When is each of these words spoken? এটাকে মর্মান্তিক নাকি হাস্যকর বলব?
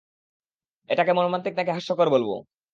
এটাকে 0.89 1.11
মর্মান্তিক 1.13 1.53
নাকি 1.57 1.71
হাস্যকর 1.71 2.07
বলব? 2.09 2.29